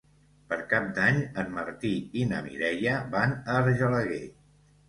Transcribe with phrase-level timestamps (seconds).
[0.53, 4.23] Per Cap d'Any en Martí i na Mireia van a Argelaguer.